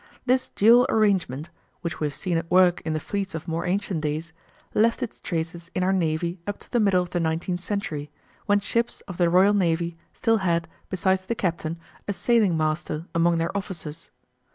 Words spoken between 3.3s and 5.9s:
of more ancient days) left its traces in